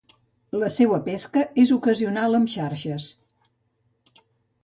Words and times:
La 0.61 0.69
seua 0.75 0.97
pesca 1.09 1.43
és 1.65 1.73
ocasional 1.75 2.39
amb 2.39 2.51
xarxes. 2.53 3.09